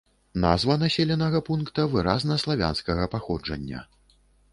[0.43, 3.83] Назва населенага пункта выразна славянскага паходжання.